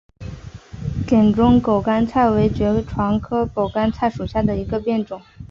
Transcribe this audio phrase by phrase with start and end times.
[1.07, 5.21] 滇中狗肝菜为爵床科狗肝菜属下的一个变种。